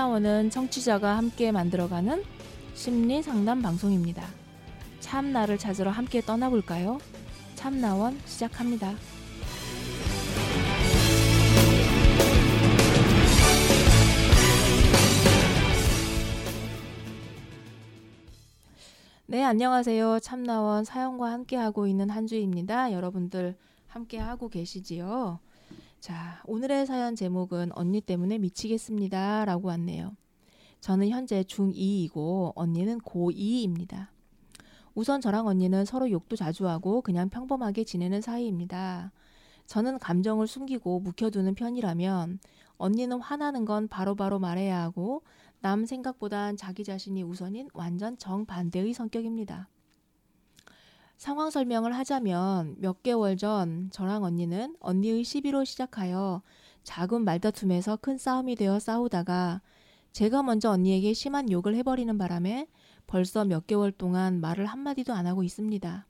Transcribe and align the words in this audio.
참나원은 0.00 0.48
청취자가 0.48 1.18
함께 1.18 1.52
만들어가는 1.52 2.24
심리 2.72 3.22
상담 3.22 3.60
방송입니다. 3.60 4.26
참나를 5.00 5.58
찾으러 5.58 5.90
함께 5.90 6.22
떠나볼까요? 6.22 6.98
참나원 7.54 8.18
시작합니다. 8.24 8.94
네, 19.26 19.44
안녕하세요. 19.44 20.20
참나원 20.20 20.84
사연과 20.84 21.30
함께하고 21.30 21.86
있는 21.86 22.08
한주입니다. 22.08 22.92
여러분들 22.92 23.54
함께하고 23.88 24.48
계시지요? 24.48 25.40
자, 26.00 26.40
오늘의 26.46 26.86
사연 26.86 27.14
제목은 27.14 27.72
언니 27.74 28.00
때문에 28.00 28.38
미치겠습니다. 28.38 29.44
라고 29.44 29.68
왔네요. 29.68 30.16
저는 30.80 31.10
현재 31.10 31.42
중2이고 31.42 32.52
언니는 32.54 33.00
고2입니다. 33.00 34.08
우선 34.94 35.20
저랑 35.20 35.46
언니는 35.46 35.84
서로 35.84 36.10
욕도 36.10 36.36
자주 36.36 36.66
하고 36.66 37.02
그냥 37.02 37.28
평범하게 37.28 37.84
지내는 37.84 38.22
사이입니다. 38.22 39.12
저는 39.66 39.98
감정을 39.98 40.46
숨기고 40.46 41.00
묵혀두는 41.00 41.54
편이라면 41.54 42.38
언니는 42.78 43.20
화나는 43.20 43.66
건 43.66 43.86
바로바로 43.86 44.16
바로 44.16 44.38
말해야 44.38 44.80
하고 44.80 45.22
남 45.60 45.84
생각보단 45.84 46.56
자기 46.56 46.82
자신이 46.82 47.22
우선인 47.22 47.68
완전 47.74 48.16
정반대의 48.16 48.94
성격입니다. 48.94 49.68
상황 51.20 51.50
설명을 51.50 51.92
하자면 51.92 52.76
몇 52.78 53.02
개월 53.02 53.36
전 53.36 53.90
저랑 53.92 54.24
언니는 54.24 54.74
언니의 54.80 55.22
시비로 55.22 55.66
시작하여 55.66 56.40
작은 56.82 57.24
말다툼에서 57.26 57.96
큰 57.96 58.16
싸움이 58.16 58.56
되어 58.56 58.78
싸우다가 58.78 59.60
제가 60.12 60.42
먼저 60.42 60.70
언니에게 60.70 61.12
심한 61.12 61.50
욕을 61.50 61.74
해버리는 61.74 62.16
바람에 62.16 62.68
벌써 63.06 63.44
몇 63.44 63.66
개월 63.66 63.92
동안 63.92 64.40
말을 64.40 64.64
한마디도 64.64 65.12
안 65.12 65.26
하고 65.26 65.42
있습니다. 65.42 66.06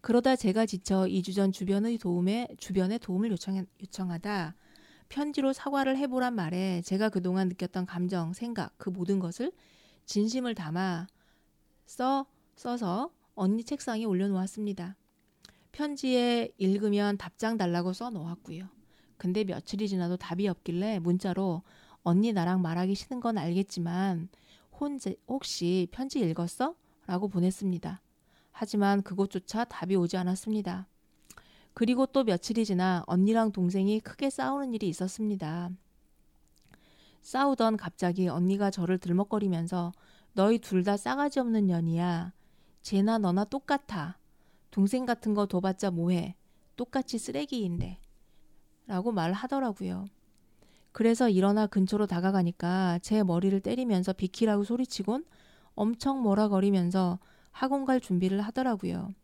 그러다 0.00 0.36
제가 0.36 0.64
지쳐 0.64 1.02
2주 1.02 1.34
전 1.34 1.52
주변의 1.52 1.98
도움에 1.98 2.48
주변에 2.56 2.96
도움을 2.96 3.30
요청, 3.30 3.66
요청하다 3.82 4.54
편지로 5.10 5.52
사과를 5.52 5.98
해보란 5.98 6.34
말에 6.34 6.80
제가 6.80 7.10
그동안 7.10 7.48
느꼈던 7.50 7.84
감정, 7.84 8.32
생각, 8.32 8.72
그 8.78 8.88
모든 8.88 9.18
것을 9.18 9.52
진심을 10.06 10.54
담아 10.54 11.08
써, 11.84 12.24
써서 12.56 13.10
언니 13.34 13.64
책상에 13.64 14.04
올려놓았습니다. 14.04 14.96
편지에 15.72 16.52
읽으면 16.58 17.16
답장 17.18 17.56
달라고 17.56 17.92
써 17.92 18.10
놓았고요. 18.10 18.68
근데 19.16 19.44
며칠이 19.44 19.88
지나도 19.88 20.16
답이 20.16 20.46
없길래 20.48 21.00
문자로 21.00 21.62
언니 22.02 22.32
나랑 22.32 22.62
말하기 22.62 22.94
싫은 22.94 23.20
건 23.20 23.38
알겠지만 23.38 24.28
혼자 24.72 25.10
혹시 25.26 25.88
편지 25.90 26.20
읽었어? 26.20 26.74
라고 27.06 27.28
보냈습니다. 27.28 28.00
하지만 28.52 29.02
그것조차 29.02 29.64
답이 29.64 29.96
오지 29.96 30.16
않았습니다. 30.16 30.86
그리고 31.74 32.06
또 32.06 32.22
며칠이 32.22 32.64
지나 32.64 33.02
언니랑 33.06 33.50
동생이 33.50 33.98
크게 34.00 34.30
싸우는 34.30 34.74
일이 34.74 34.88
있었습니다. 34.88 35.70
싸우던 37.22 37.78
갑자기 37.78 38.28
언니가 38.28 38.70
저를 38.70 38.98
들먹거리면서 38.98 39.92
너희 40.34 40.58
둘 40.58 40.84
다 40.84 40.96
싸가지 40.96 41.40
없는 41.40 41.66
년이야. 41.66 42.32
쟤나 42.84 43.16
너나 43.16 43.44
똑같아. 43.46 44.18
동생 44.70 45.06
같은 45.06 45.32
거 45.32 45.46
둬봤자 45.46 45.90
뭐해. 45.90 46.36
똑같이 46.76 47.16
쓰레기인데. 47.16 47.98
라고 48.86 49.10
말하더라고요. 49.10 50.04
그래서 50.92 51.30
일어나 51.30 51.66
근처로 51.66 52.06
다가가니까 52.06 52.98
제 53.00 53.22
머리를 53.22 53.58
때리면서 53.60 54.12
비키라고 54.12 54.64
소리치곤 54.64 55.24
엄청 55.74 56.20
뭐라거리면서 56.20 57.18
학원 57.52 57.86
갈 57.86 58.02
준비를 58.02 58.42
하더라고요. 58.42 59.14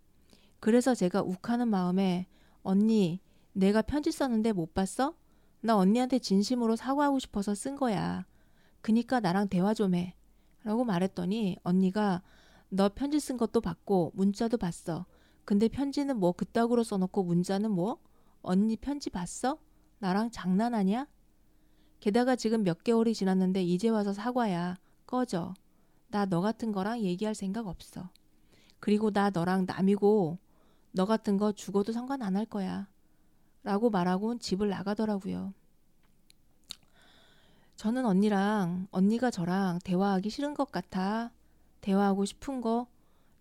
그래서 0.58 0.94
제가 0.94 1.20
욱하는 1.20 1.68
마음에 1.68 2.28
언니, 2.62 3.20
내가 3.52 3.82
편지 3.82 4.10
썼는데 4.10 4.52
못 4.52 4.72
봤어? 4.72 5.14
나 5.60 5.76
언니한테 5.76 6.18
진심으로 6.18 6.76
사과하고 6.76 7.18
싶어서 7.18 7.54
쓴 7.54 7.76
거야. 7.76 8.24
그니까 8.80 9.20
나랑 9.20 9.48
대화 9.48 9.74
좀 9.74 9.94
해. 9.94 10.14
라고 10.64 10.84
말했더니 10.84 11.58
언니가 11.62 12.22
너 12.70 12.88
편지 12.88 13.20
쓴 13.20 13.36
것도 13.36 13.60
봤고 13.60 14.12
문자도 14.14 14.56
봤어. 14.58 15.06
근데 15.44 15.68
편지는 15.68 16.18
뭐 16.18 16.32
그따구로 16.32 16.82
써놓고 16.84 17.24
문자는 17.24 17.70
뭐? 17.70 17.98
언니 18.42 18.76
편지 18.76 19.10
봤어? 19.10 19.58
나랑 19.98 20.30
장난하냐? 20.30 21.06
게다가 22.00 22.36
지금 22.36 22.64
몇 22.64 22.82
개월이 22.84 23.14
지났는데 23.14 23.62
이제 23.64 23.88
와서 23.88 24.12
사과야. 24.12 24.78
꺼져. 25.06 25.54
나 26.10 26.26
너 26.26 26.40
같은 26.40 26.72
거랑 26.72 27.00
얘기할 27.00 27.34
생각 27.34 27.66
없어. 27.68 28.10
그리고 28.80 29.10
나 29.10 29.30
너랑 29.30 29.66
남이고 29.66 30.38
너 30.92 31.06
같은 31.06 31.36
거 31.38 31.52
죽어도 31.52 31.92
상관 31.92 32.22
안 32.22 32.36
할 32.36 32.46
거야. 32.46 32.88
라고 33.64 33.90
말하고 33.90 34.38
집을 34.38 34.68
나가더라고요. 34.70 35.54
저는 37.76 38.04
언니랑, 38.04 38.86
언니가 38.90 39.30
저랑 39.30 39.78
대화하기 39.84 40.28
싫은 40.30 40.54
것 40.54 40.70
같아. 40.70 41.30
대화하고 41.80 42.24
싶은 42.24 42.60
거 42.60 42.86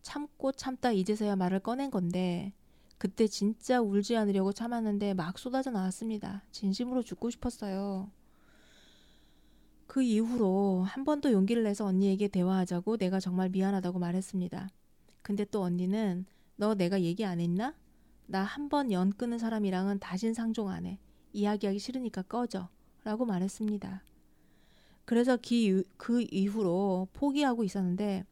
참고 0.01 0.51
참다 0.51 0.91
이제서야 0.93 1.35
말을 1.35 1.59
꺼낸 1.61 1.91
건데, 1.91 2.53
그때 2.97 3.27
진짜 3.27 3.81
울지 3.81 4.17
않으려고 4.17 4.51
참았는데 4.53 5.13
막 5.13 5.37
쏟아져 5.39 5.71
나왔습니다. 5.71 6.43
진심으로 6.51 7.01
죽고 7.03 7.29
싶었어요. 7.29 8.11
그 9.87 10.01
이후로 10.03 10.83
한 10.87 11.03
번 11.03 11.19
더 11.21 11.31
용기를 11.31 11.63
내서 11.63 11.85
언니에게 11.85 12.27
대화하자고 12.27 12.97
내가 12.97 13.19
정말 13.19 13.49
미안하다고 13.49 13.99
말했습니다. 13.99 14.69
근데 15.21 15.45
또 15.45 15.61
언니는 15.63 16.25
너 16.55 16.75
내가 16.75 17.01
얘기 17.01 17.25
안 17.25 17.39
했나? 17.39 17.75
나 18.27 18.43
한 18.43 18.69
번연 18.69 19.13
끊은 19.13 19.39
사람이랑은 19.39 19.99
다신 19.99 20.33
상종 20.33 20.69
안 20.69 20.85
해. 20.85 20.99
이야기하기 21.33 21.79
싫으니까 21.79 22.21
꺼져. 22.23 22.69
라고 23.03 23.25
말했습니다. 23.25 24.03
그래서 25.05 25.37
기, 25.37 25.83
그 25.97 26.21
이후로 26.31 27.07
포기하고 27.13 27.63
있었는데 27.63 28.25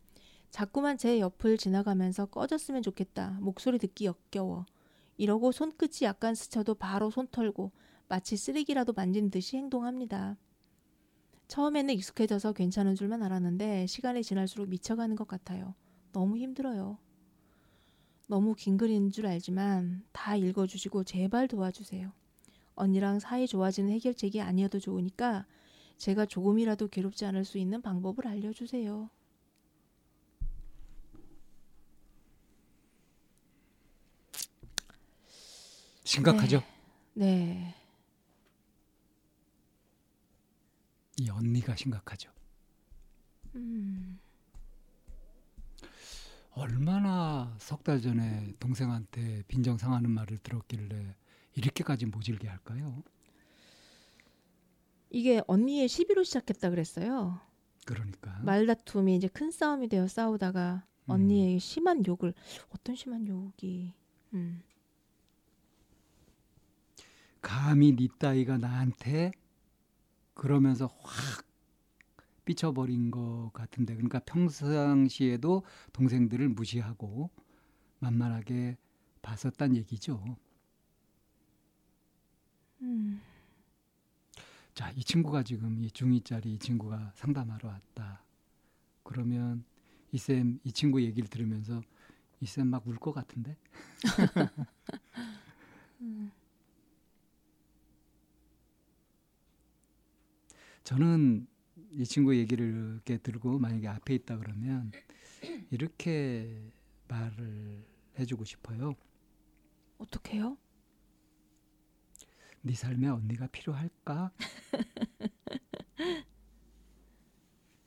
자꾸만 0.49 0.97
제 0.97 1.19
옆을 1.19 1.57
지나가면서 1.57 2.27
꺼졌으면 2.27 2.81
좋겠다. 2.81 3.37
목소리 3.41 3.77
듣기 3.77 4.05
역겨워. 4.05 4.65
이러고 5.17 5.51
손끝이 5.51 6.03
약간 6.03 6.35
스쳐도 6.35 6.75
바로 6.75 7.09
손 7.09 7.27
털고 7.27 7.71
마치 8.07 8.37
쓰레기라도 8.37 8.93
만진 8.93 9.29
듯이 9.29 9.57
행동합니다. 9.57 10.37
처음에는 11.47 11.93
익숙해져서 11.93 12.53
괜찮은 12.53 12.95
줄만 12.95 13.23
알았는데 13.23 13.87
시간이 13.87 14.23
지날수록 14.23 14.69
미쳐가는 14.69 15.15
것 15.15 15.27
같아요. 15.27 15.75
너무 16.11 16.37
힘들어요. 16.37 16.97
너무 18.27 18.53
긴 18.55 18.77
글인 18.77 19.09
줄 19.09 19.25
알지만 19.25 20.03
다 20.11 20.35
읽어주시고 20.35 21.05
제발 21.05 21.47
도와주세요. 21.47 22.11
언니랑 22.75 23.19
사이 23.19 23.47
좋아지는 23.47 23.91
해결책이 23.91 24.41
아니어도 24.41 24.79
좋으니까 24.79 25.45
제가 25.97 26.25
조금이라도 26.25 26.89
괴롭지 26.89 27.25
않을 27.25 27.43
수 27.45 27.57
있는 27.57 27.81
방법을 27.81 28.27
알려주세요. 28.27 29.09
심각하죠? 36.07 36.63
네. 37.13 37.25
네. 37.25 37.75
이 41.19 41.29
언니가 41.29 41.75
심각하죠. 41.75 42.31
음. 43.55 44.19
얼마나 46.51 47.55
석 47.59 47.83
달 47.83 48.01
전에 48.01 48.53
동생한테 48.59 49.43
빈정 49.47 49.77
상하는 49.77 50.09
말을 50.11 50.37
들었길래 50.39 51.15
이렇게까지 51.55 52.05
모질게 52.07 52.47
할까요? 52.47 53.03
이게 55.09 55.41
언니의 55.47 55.87
시비로 55.87 56.23
시작했다 56.23 56.69
그랬어요. 56.69 57.39
그러니까 57.85 58.39
말다툼이 58.43 59.15
이제 59.15 59.27
큰 59.27 59.51
싸움이 59.51 59.87
되어 59.89 60.07
싸우다가 60.07 60.85
음. 61.05 61.11
언니의 61.11 61.59
심한 61.59 62.05
욕을 62.05 62.33
어떤 62.69 62.95
심한 62.95 63.27
욕이 63.27 63.93
음. 64.33 64.61
감히 67.41 67.93
니 67.95 68.07
따위가 68.19 68.57
나한테 68.57 69.31
그러면서 70.33 70.87
확 71.01 71.45
삐쳐버린 72.45 73.11
것 73.11 73.51
같은데 73.53 73.93
그러니까 73.95 74.19
평상시에도 74.19 75.63
동생들을 75.93 76.49
무시하고 76.49 77.29
만만하게 77.99 78.77
봤었단 79.21 79.75
얘기죠. 79.75 80.37
음. 82.81 83.21
자, 84.73 84.91
이 84.91 85.03
친구가 85.03 85.43
지금 85.43 85.79
이 85.79 85.87
중2짜리 85.89 86.45
이 86.47 86.59
친구가 86.59 87.11
상담하러 87.15 87.69
왔다. 87.69 88.23
그러면 89.03 89.63
이 90.13 90.17
쌤 90.17 90.59
이 90.63 90.71
친구 90.71 91.01
얘기를 91.03 91.27
들으면서 91.29 91.81
이 92.41 92.45
쌤 92.47 92.67
막 92.69 92.87
울 92.87 92.97
것 92.97 93.11
같은데? 93.13 93.57
음. 96.01 96.31
저는 100.87 101.45
이 101.91 102.05
친구 102.05 102.33
얘기를 102.33 102.93
이렇게 102.93 103.17
들고 103.17 103.59
만약에 103.59 103.89
앞에 103.89 104.15
있다 104.15 104.37
그러면 104.37 104.93
이렇게 105.69 106.71
말을 107.09 107.85
해주고 108.17 108.45
싶어요. 108.45 108.95
어떻게요? 109.97 110.57
네 112.61 112.73
삶에 112.73 113.09
언니가 113.09 113.47
필요할까? 113.47 114.31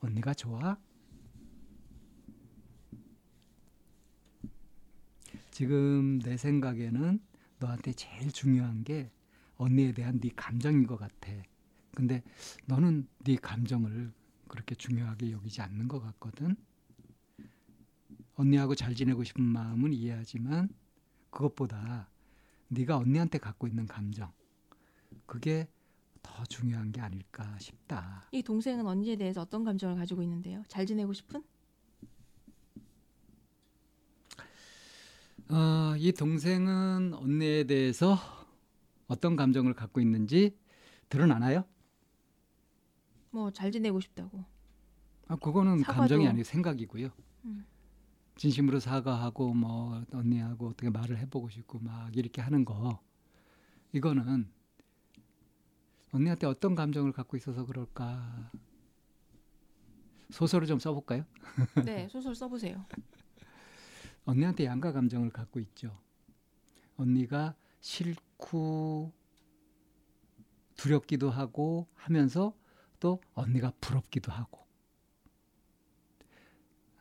언니가 0.00 0.34
좋아? 0.34 0.78
지금 5.50 6.18
내 6.18 6.36
생각에는 6.36 7.18
너한테 7.60 7.94
제일 7.94 8.30
중요한 8.30 8.84
게 8.84 9.10
언니에 9.56 9.92
대한 9.92 10.20
네 10.20 10.28
감정인 10.36 10.86
것 10.86 10.98
같아. 10.98 11.32
근데 11.94 12.22
너는 12.66 13.08
네 13.24 13.36
감정을 13.36 14.12
그렇게 14.48 14.74
중요하게 14.74 15.32
여기지 15.32 15.60
않는 15.62 15.88
것 15.88 16.00
같거든. 16.00 16.56
언니하고 18.34 18.74
잘 18.74 18.94
지내고 18.94 19.22
싶은 19.24 19.44
마음은 19.44 19.92
이해하지만 19.92 20.68
그것보다 21.30 22.08
네가 22.68 22.96
언니한테 22.96 23.38
갖고 23.38 23.66
있는 23.66 23.86
감정 23.86 24.32
그게 25.26 25.68
더 26.22 26.44
중요한 26.44 26.92
게 26.92 27.00
아닐까 27.00 27.56
싶다. 27.58 28.28
이 28.32 28.42
동생은 28.42 28.86
언니에 28.86 29.16
대해서 29.16 29.42
어떤 29.42 29.64
감정을 29.64 29.96
가지고 29.96 30.22
있는데요? 30.22 30.62
잘 30.68 30.86
지내고 30.86 31.12
싶은? 31.12 31.42
어, 35.50 35.94
이 35.98 36.12
동생은 36.12 37.14
언니에 37.14 37.64
대해서 37.64 38.16
어떤 39.08 39.34
감정을 39.34 39.74
갖고 39.74 40.00
있는지 40.00 40.56
드러나나요? 41.08 41.64
뭐 43.30 43.50
잘 43.50 43.70
지내고 43.70 44.00
싶다고. 44.00 44.44
아, 45.28 45.36
그거는 45.36 45.78
사과도- 45.82 45.94
감정이 45.94 46.26
아니고 46.28 46.44
생각이고요. 46.44 47.10
음. 47.44 47.64
진심으로 48.36 48.80
사과하고 48.80 49.54
뭐 49.54 50.02
언니하고 50.12 50.68
어떻게 50.68 50.90
말을 50.90 51.18
해보고 51.18 51.50
싶고 51.50 51.78
막 51.78 52.16
이렇게 52.16 52.40
하는 52.40 52.64
거 52.64 53.00
이거는 53.92 54.50
언니한테 56.12 56.46
어떤 56.46 56.74
감정을 56.74 57.12
갖고 57.12 57.36
있어서 57.36 57.64
그럴까 57.66 58.50
소설을 60.30 60.66
좀 60.66 60.78
써볼까요? 60.78 61.24
네, 61.84 62.08
소설 62.08 62.34
써보세요. 62.34 62.84
언니한테 64.24 64.64
양가 64.64 64.92
감정을 64.92 65.30
갖고 65.30 65.60
있죠. 65.60 65.96
언니가 66.96 67.54
싫고 67.80 69.12
두렵기도 70.76 71.30
하고 71.30 71.88
하면서 71.94 72.54
또 73.00 73.20
언니가 73.34 73.72
부럽기도 73.80 74.30
하고. 74.32 74.60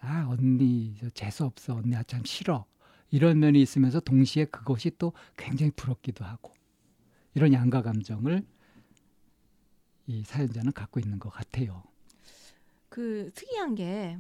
아, 0.02 0.26
언니 0.30 0.96
저 1.00 1.10
재수 1.10 1.46
없어. 1.46 1.76
언니 1.76 1.96
아, 1.96 2.04
참 2.04 2.24
싫어. 2.24 2.66
이런 3.12 3.40
면이 3.40 3.62
있으면서 3.62 4.00
동시에 4.00 4.46
그것이 4.46 4.92
또 4.98 5.14
굉장히 5.38 5.72
부럽기도 5.72 6.26
하고. 6.26 6.54
이런 7.36 7.54
양가 7.54 7.82
감정을 7.82 8.46
이 10.08 10.24
사연자는 10.24 10.72
갖고 10.72 11.00
있는 11.00 11.20
것 11.20 11.30
같아요. 11.30 11.84
그 12.90 13.30
특이한 13.36 13.76
게 13.76 14.18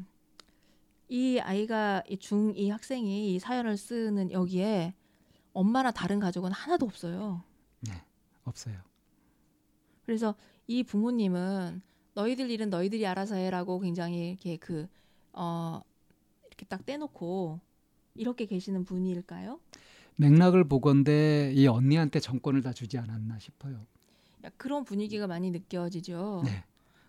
이 1.09 1.39
아이가 1.39 2.03
이 2.07 2.17
중2 2.17 2.69
학생이 2.69 3.33
이 3.33 3.39
사연을 3.39 3.77
쓰는 3.77 4.31
여기에 4.31 4.93
엄마나 5.53 5.89
다른 5.91 6.19
가족은 6.19 6.51
하나도 6.51 6.85
없어요. 6.85 7.43
없어요. 8.45 8.77
그래서 10.09 10.33
이 10.65 10.81
부모님은 10.81 11.83
너희들 12.15 12.49
일은 12.49 12.71
너희들이 12.71 13.05
알아서 13.05 13.35
해라고 13.35 13.79
굉장히 13.79 14.29
이렇게 14.31 14.57
그 14.57 14.87
어 15.33 15.81
이렇게 16.47 16.65
딱 16.65 16.83
떼놓고 16.83 17.59
이렇게 18.15 18.47
계시는 18.47 18.85
분일까요? 18.85 19.59
맥락을 20.15 20.63
보건대 20.63 21.53
이 21.53 21.67
언니한테 21.67 22.19
정권을 22.19 22.63
다 22.63 22.73
주지 22.73 22.97
않았나 22.97 23.37
싶어요. 23.37 23.85
야, 24.43 24.49
그런 24.57 24.83
분위기가 24.83 25.27
많이 25.27 25.51
느껴지죠. 25.51 26.41
네. 26.43 26.63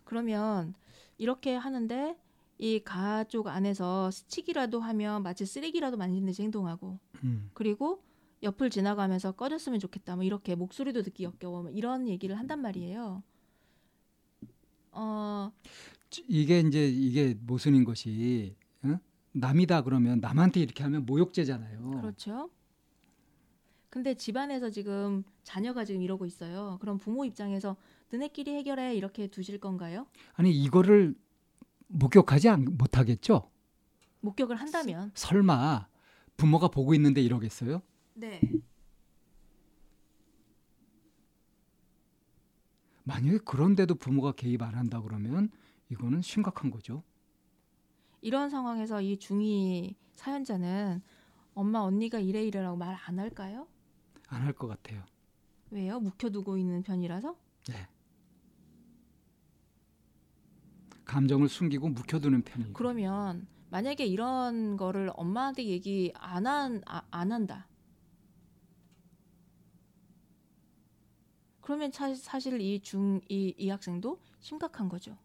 그러면 0.05 0.75
이렇게 1.17 1.55
하는데 1.57 2.17
이 2.59 2.81
가족 2.85 3.49
안에서 3.49 4.11
스치기라도 4.11 4.81
하면 4.81 5.23
마치 5.23 5.47
쓰레기라도 5.47 5.97
만진 5.97 6.27
듯이 6.27 6.43
행동하고 6.43 6.99
음. 7.25 7.51
그리고 7.55 8.03
옆을 8.43 8.71
지나가면서 8.71 9.33
꺼졌으면 9.33 9.81
좋겠다. 9.81 10.17
뭐 10.17 10.25
이렇게 10.25 10.55
목소리도 10.55 11.03
듣기 11.03 11.25
역겨워. 11.25 11.63
뭐 11.63 11.71
이런 11.71 12.09
얘기를 12.09 12.39
한단 12.39 12.61
말이에요. 12.63 13.23
어, 14.93 15.53
이게 16.27 16.61
이제 16.61 16.89
이게 16.89 17.35
모순인 17.41 17.85
것이 17.85 18.57
응? 18.85 18.99
남이다 19.33 19.83
그러면 19.83 20.21
남한테 20.21 20.61
이렇게 20.61 20.83
하면 20.83 21.07
모욕죄잖아요. 21.07 21.91
그렇죠. 22.01 22.51
근데 23.89 24.15
집안에서 24.15 24.71
지금 24.71 25.25
자녀가 25.43 25.85
지금 25.85 26.01
이러고 26.03 26.25
있어요. 26.25 26.79
그럼 26.81 26.99
부모 26.99 27.25
입장에서 27.25 27.77
너네끼리 28.11 28.53
해결해 28.55 28.95
이렇게 28.95 29.27
두실 29.27 29.59
건가요? 29.59 30.07
아니 30.35 30.53
이거를 30.53 31.15
목격하지 31.89 32.49
않- 32.49 32.65
못하겠죠? 32.79 33.51
목격을 34.21 34.57
한다면. 34.57 35.11
설마 35.15 35.89
부모가 36.37 36.69
보고 36.69 36.95
있는데 36.95 37.21
이러겠어요? 37.21 37.83
네. 38.15 38.41
만약에 43.05 43.39
그런데도 43.39 43.95
부모가 43.97 44.33
개입 44.33 44.63
안 44.63 44.75
한다 44.75 45.01
그러면 45.03 45.51
이거는 45.91 46.23
심각한 46.23 46.71
거죠. 46.71 47.03
이런 48.21 48.51
상황에서 48.51 49.01
이 49.01 49.19
중이 49.19 49.97
사연자는 50.13 51.03
엄마 51.55 51.81
언니가 51.81 52.19
이래 52.21 52.45
이래라고 52.45 52.77
말 52.77 52.97
안 53.07 53.19
할까요? 53.19 53.67
안 54.29 54.43
할 54.43 54.53
것 54.53 54.69
같아요. 54.69 55.03
왜요? 55.71 55.99
묵혀두고 56.01 56.57
있는 56.59 56.83
편이라서? 56.83 57.37
네. 57.69 57.89
감정을 61.05 61.49
숨기고 61.49 61.89
묵혀두는 61.89 62.43
편이고. 62.43 62.73
그러면 62.75 63.49
만약에 63.71 64.05
이런 64.07 64.77
거를 64.77 65.11
엄마한테 65.15 65.65
얘기 65.65 66.13
안, 66.17 66.47
한, 66.47 66.83
아, 66.87 67.03
안 67.11 67.33
한다. 67.33 67.67
그러면 71.71 71.93
차, 71.93 72.13
사실 72.17 72.61
이 72.61 72.81
중, 72.81 73.21
이, 73.29 73.55
이 73.57 73.69
학생도 73.69 74.19
심각한 74.41 74.89
거죠. 74.89 75.17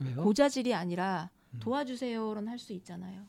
왜요? 0.00 0.24
고자질이 0.24 0.74
아니라 0.74 1.30
음. 1.54 1.60
도와주세요는 1.60 2.48
할 2.48 2.58
수 2.58 2.72
있잖아요. 2.72 3.24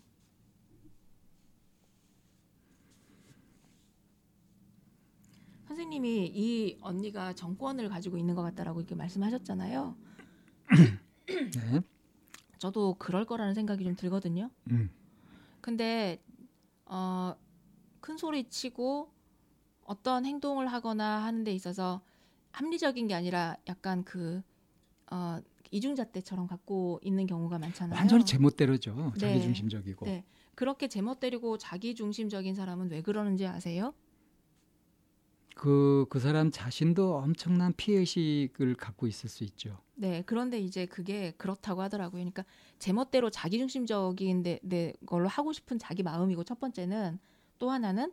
선생님이 5.68 6.32
이 6.34 6.80
언니가 6.82 7.34
정권을 7.34 7.90
가지고 7.90 8.18
있는 8.18 8.34
것 8.34 8.42
같다라고 8.42 8.80
이렇게 8.80 8.96
말씀하셨잖아요. 8.96 9.96
네. 11.28 11.82
저도 12.58 12.96
그럴 12.96 13.24
거라는 13.24 13.54
생각이 13.54 13.84
좀 13.84 13.96
들거든요. 13.96 14.50
음. 14.72 14.90
근데 15.62 16.24
어, 16.86 17.36
큰 18.02 18.18
소리 18.18 18.50
치고 18.50 19.12
어떤 19.88 20.26
행동을 20.26 20.68
하거나 20.68 21.24
하는 21.24 21.44
데 21.44 21.54
있어서 21.54 22.02
합리적인 22.52 23.08
게 23.08 23.14
아니라 23.16 23.56
약간 23.68 24.04
그 24.04 24.42
어, 25.10 25.40
이중잣대처럼 25.72 26.48
갖고 26.48 27.00
있는 27.02 27.26
경우가 27.26 27.58
많잖아요. 27.58 27.98
완전히 27.98 28.26
제멋대로죠. 28.26 29.14
네. 29.14 29.20
자기중심적이고. 29.20 30.06
네. 30.06 30.26
그렇게 30.56 30.88
제멋 30.88 31.20
때리고 31.20 31.58
자기 31.58 31.96
중심적인 31.96 32.54
사람은 32.54 32.92
왜 32.92 33.02
그러는지 33.02 33.46
아세요? 33.48 33.94
그, 35.56 36.06
그 36.10 36.20
사람 36.20 36.52
자신도 36.52 37.16
엄청난 37.16 37.74
피해의식을 37.76 38.76
갖고 38.76 39.08
있을 39.08 39.30
수 39.30 39.44
있죠. 39.46 39.80
네. 39.96 40.22
그런데 40.26 40.60
이제 40.60 40.86
그게 40.86 41.32
그렇다고 41.38 41.82
하더라고요. 41.82 42.20
그러니까 42.20 42.44
제멋대로 42.78 43.30
자기 43.30 43.58
중심적인 43.58 44.44
데, 44.44 44.60
데 44.68 44.94
걸로 45.06 45.28
하고 45.28 45.54
싶은 45.54 45.80
자기 45.80 46.04
마음이고 46.04 46.44
첫 46.44 46.60
번째는 46.60 47.20
또 47.58 47.72
하나는 47.72 48.12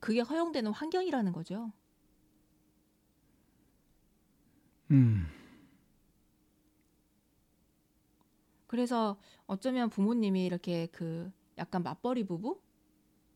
그게 0.00 0.20
허용되는 0.20 0.72
환경이라는 0.72 1.32
거죠. 1.32 1.72
음. 4.90 5.26
그래서 8.66 9.18
어쩌면 9.46 9.90
부모님이 9.90 10.44
이렇게 10.44 10.86
그 10.86 11.30
약간 11.58 11.82
맞벌이 11.82 12.24
부부 12.24 12.60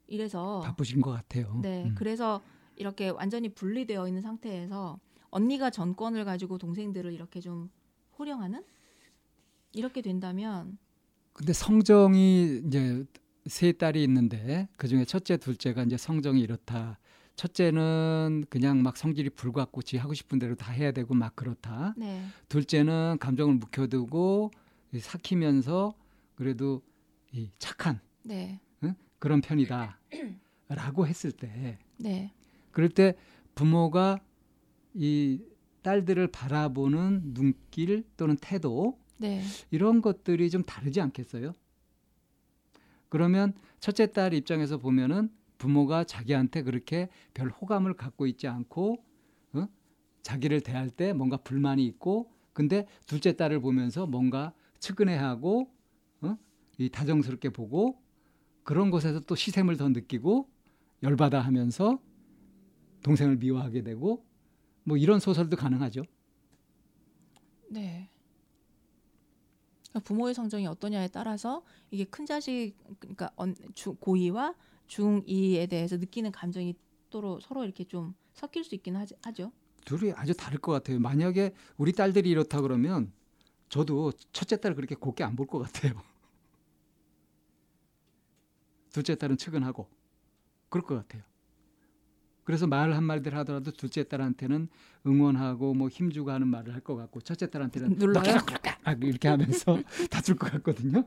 이래서 0.06 0.60
바쁘신 0.60 1.00
것 1.00 1.10
같아요. 1.10 1.60
네 1.62 1.84
음. 1.84 1.94
그래서 1.96 2.42
이렇게 2.76 3.08
완전히 3.08 3.48
분리되어 3.48 4.06
있는 4.08 4.22
상태에서 4.22 4.98
언니가 5.30 5.70
전권을 5.70 6.24
가지고 6.24 6.58
동생들을 6.58 7.12
이렇게 7.12 7.40
좀 7.40 7.70
호령하는 8.18 8.64
이렇게 9.72 10.02
된다면 10.02 10.78
근데 11.32 11.52
성정이 11.52 12.62
이제 12.66 13.04
세 13.46 13.72
딸이 13.72 14.02
있는데 14.04 14.68
그 14.76 14.88
중에 14.88 15.04
첫째, 15.04 15.36
둘째가 15.36 15.82
이제 15.84 15.96
성정이 15.96 16.40
이렇다 16.40 16.98
첫째는 17.36 18.44
그냥 18.48 18.82
막 18.82 18.96
성질이 18.96 19.30
불같고 19.30 19.82
지 19.82 19.96
하고 19.96 20.14
싶은 20.14 20.38
대로 20.38 20.54
다 20.54 20.72
해야 20.72 20.92
되고 20.92 21.14
막 21.14 21.34
그렇다. 21.34 21.94
네. 21.96 22.24
둘째는 22.48 23.18
감정을 23.20 23.54
묵혀두고 23.54 24.50
이 24.92 25.00
삭히면서 25.00 25.94
그래도 26.36 26.82
이 27.32 27.50
착한 27.58 28.00
네. 28.22 28.60
그런 29.18 29.40
편이다라고 29.40 31.06
했을 31.06 31.32
때 31.32 31.78
네. 31.96 32.32
그럴 32.70 32.88
때 32.90 33.14
부모가 33.54 34.20
이 34.92 35.40
딸들을 35.82 36.28
바라보는 36.28 37.34
눈길 37.34 38.04
또는 38.16 38.36
태도 38.36 38.98
네. 39.16 39.42
이런 39.70 40.02
것들이 40.02 40.50
좀 40.50 40.62
다르지 40.62 41.00
않겠어요? 41.00 41.52
그러면 43.14 43.52
첫째 43.78 44.10
딸 44.10 44.34
입장에서 44.34 44.76
보면은 44.76 45.30
부모가 45.58 46.02
자기한테 46.02 46.64
그렇게 46.64 47.08
별 47.32 47.48
호감을 47.48 47.94
갖고 47.94 48.26
있지 48.26 48.48
않고 48.48 49.04
어? 49.52 49.68
자기를 50.22 50.62
대할 50.62 50.90
때 50.90 51.12
뭔가 51.12 51.36
불만이 51.36 51.86
있고 51.86 52.32
근데 52.52 52.88
둘째 53.06 53.36
딸을 53.36 53.60
보면서 53.60 54.08
뭔가 54.08 54.52
측은해하고 54.80 55.70
어? 56.22 56.36
이 56.76 56.88
다정스럽게 56.88 57.50
보고 57.50 58.02
그런 58.64 58.90
곳에서 58.90 59.20
또 59.20 59.36
시샘을 59.36 59.76
더 59.76 59.88
느끼고 59.90 60.48
열받아 61.04 61.38
하면서 61.40 62.00
동생을 63.04 63.36
미워하게 63.36 63.82
되고 63.84 64.26
뭐 64.82 64.96
이런 64.96 65.20
소설도 65.20 65.56
가능하죠. 65.56 66.02
네. 67.70 68.10
부모의 70.00 70.34
성정이 70.34 70.66
어떠냐에 70.66 71.08
따라서 71.08 71.62
이게 71.90 72.04
큰 72.04 72.26
자식 72.26 72.74
그러니까 72.98 73.30
고2와 73.36 74.54
중2에 74.88 75.68
대해서 75.68 75.96
느끼는 75.96 76.32
감정이 76.32 76.74
또로 77.10 77.38
서로 77.40 77.64
이렇게 77.64 77.84
좀 77.84 78.14
섞일 78.32 78.64
수 78.64 78.74
있긴 78.74 78.96
하지, 78.96 79.14
하죠. 79.22 79.52
둘이 79.84 80.12
아주 80.12 80.34
다를 80.34 80.58
것 80.58 80.72
같아요. 80.72 80.98
만약에 80.98 81.54
우리 81.76 81.92
딸들이 81.92 82.30
이렇다 82.30 82.60
그러면 82.60 83.12
저도 83.68 84.12
첫째 84.32 84.56
딸을 84.60 84.74
그렇게 84.76 84.94
곱게 84.94 85.22
안 85.24 85.36
볼 85.36 85.46
것 85.46 85.58
같아요. 85.60 85.92
둘째 88.92 89.14
딸은 89.16 89.36
측은하고 89.36 89.88
그럴 90.68 90.84
것 90.84 90.96
같아요. 90.96 91.22
그래서 92.44 92.66
말 92.66 92.92
한마디를 92.92 93.36
하더라도 93.38 93.70
둘째 93.72 94.04
딸한테는 94.04 94.68
응원하고 95.06 95.74
뭐 95.74 95.88
힘주고 95.88 96.30
하는 96.30 96.46
말을 96.48 96.74
할 96.74 96.80
것 96.80 96.94
같고 96.96 97.20
첫째 97.22 97.48
딸한테는 97.50 97.96
눌러요? 97.96 98.36
아, 98.84 98.92
이렇게 98.92 99.28
하면서 99.28 99.78
다줄 100.10 100.36
것 100.36 100.52
같거든요. 100.52 101.04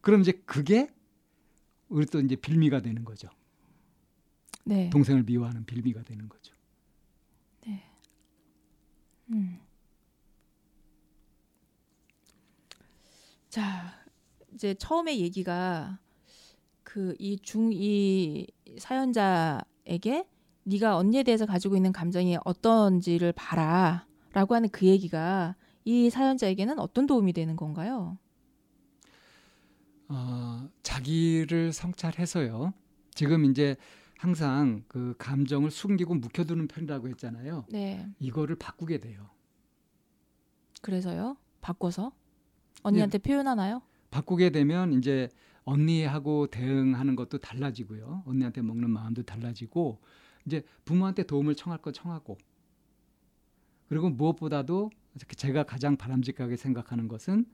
그럼 0.00 0.20
이제 0.22 0.32
그게 0.44 0.92
우리 1.88 2.06
또 2.06 2.20
이제 2.20 2.34
빌미가 2.36 2.80
되는 2.80 3.04
거죠. 3.04 3.28
네. 4.64 4.90
동생을 4.90 5.22
미워하는 5.22 5.64
빌미가 5.64 6.02
되는 6.02 6.28
거죠. 6.28 6.54
음. 9.30 9.58
자, 13.48 14.04
이제 14.52 14.74
처음에 14.74 15.18
얘기가 15.18 15.98
그 16.82 17.14
이 17.18 17.36
중2 17.38 18.78
사연자 18.78 19.62
에게 19.86 20.26
네가 20.64 20.96
언니에 20.96 21.22
대해서 21.22 21.46
가지고 21.46 21.76
있는 21.76 21.92
감정이 21.92 22.38
어떤지를 22.44 23.32
봐라라고 23.32 24.54
하는 24.54 24.68
그 24.70 24.86
얘기가 24.86 25.56
이 25.84 26.08
사연자에게는 26.08 26.78
어떤 26.78 27.06
도움이 27.06 27.32
되는 27.32 27.56
건가요? 27.56 28.18
어, 30.08 30.68
자기를 30.82 31.72
성찰해서요. 31.72 32.72
지금 33.14 33.44
이제 33.44 33.76
항상 34.18 34.84
그 34.88 35.14
감정을 35.18 35.70
숨기고 35.70 36.14
묵혀두는 36.14 36.68
편이라고 36.68 37.08
했잖아요. 37.10 37.66
네. 37.70 38.06
이거를 38.18 38.56
바꾸게 38.56 38.98
돼요. 38.98 39.28
그래서요. 40.80 41.36
바꿔서 41.60 42.12
언니한테 42.82 43.18
표현하나요? 43.18 43.82
바꾸게 44.10 44.50
되면 44.50 44.92
이제 44.92 45.28
언니하고 45.64 46.48
대응하는 46.48 47.16
것도 47.16 47.38
달라지고요. 47.38 48.22
언니한테 48.26 48.62
먹는 48.62 48.90
마음도 48.90 49.22
달라지고 49.22 50.00
이제 50.46 50.62
부모한테 50.84 51.24
도움을 51.24 51.54
청할 51.54 51.80
거 51.80 51.90
청하고 51.92 52.38
그리고 53.88 54.10
무엇보다도 54.10 54.90
제가 55.36 55.62
가장 55.64 55.96
바람직하게 55.96 56.56
생각하는 56.56 57.08
것은 57.08 57.46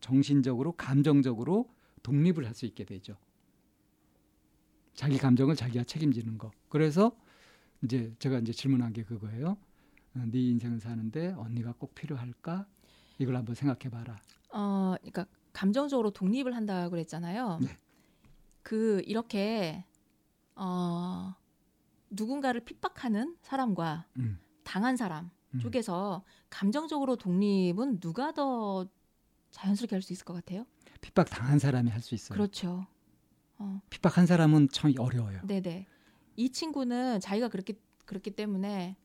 정신적으로 0.00 0.72
감정적으로 0.72 1.70
독립을 2.02 2.46
할 2.46 2.54
수 2.54 2.66
있게 2.66 2.84
되죠. 2.84 3.16
자기 4.94 5.18
감정을 5.18 5.56
자기가 5.56 5.84
책임지는 5.84 6.38
거. 6.38 6.50
그래서 6.68 7.16
이제 7.82 8.14
제가 8.18 8.38
이제 8.38 8.52
질문한 8.52 8.92
게 8.92 9.02
그거예요. 9.02 9.56
어, 10.14 10.24
네 10.30 10.40
인생을 10.40 10.80
사는데 10.80 11.28
언니가 11.32 11.72
꼭 11.76 11.94
필요할까? 11.94 12.66
이걸 13.18 13.36
한번 13.36 13.54
생각해 13.54 13.90
봐라. 13.90 14.16
어, 14.52 14.94
그러니까 15.00 15.26
감정적으로 15.54 16.10
독립을 16.10 16.54
한다고 16.54 16.90
그랬잖아요. 16.90 17.60
네. 17.62 17.68
그 18.62 19.00
이렇게 19.06 19.84
어 20.56 21.34
누군가를 22.10 22.60
핍박하는 22.60 23.36
사람과 23.40 24.06
음. 24.18 24.38
당한 24.64 24.96
사람 24.96 25.30
음. 25.54 25.60
쪽에서 25.60 26.22
감정적으로 26.50 27.16
독립은 27.16 28.00
누가 28.00 28.32
더 28.32 28.86
자연스럽게 29.52 29.94
할 29.96 30.02
수 30.02 30.12
있을 30.12 30.24
것 30.24 30.34
같아요? 30.34 30.66
핍박 31.00 31.30
당한 31.30 31.58
사람이 31.58 31.88
할 31.90 32.00
수 32.02 32.14
있어요. 32.14 32.36
그렇죠. 32.36 32.86
어, 33.58 33.80
핍박한 33.90 34.26
사람은 34.26 34.68
참 34.70 34.92
어려워요. 34.98 35.40
네네. 35.46 35.86
이 36.36 36.50
친구는 36.50 37.20
자기가 37.20 37.48
그렇게 37.48 37.74
그렇기 38.04 38.32
때문에 38.32 38.96